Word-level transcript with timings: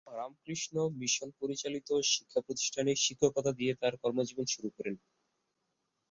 রামকৃষ্ণ 0.11 0.75
মিশন 0.99 1.29
পরিচালিত 1.39 1.89
শিক্ষাপ্রতিষ্ঠানে 2.11 2.91
শিক্ষকতা 3.03 3.51
দিয়ে 3.51 3.73
তার 3.75 3.93
কর্মজীবন 4.01 4.45
শুরু 4.47 4.69
করেন। 4.77 4.95